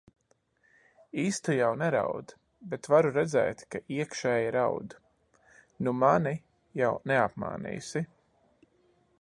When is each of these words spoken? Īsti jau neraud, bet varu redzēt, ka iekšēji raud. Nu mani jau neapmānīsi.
Īsti 1.23 1.57
jau 1.57 1.67
neraud, 1.81 2.33
bet 2.71 2.89
varu 2.93 3.11
redzēt, 3.19 3.61
ka 3.75 3.81
iekšēji 3.97 4.49
raud. 4.57 4.97
Nu 5.85 5.95
mani 6.05 6.35
jau 6.83 6.93
neapmānīsi. 7.13 8.07